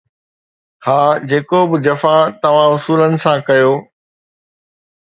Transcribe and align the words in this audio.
ها، 0.85 0.95
جيڪو 1.33 1.59
به 1.69 1.77
جفا 1.85 2.15
توهان 2.41 2.69
اصولن 2.79 3.13
سان 3.23 3.37
ڪيو 3.47 3.71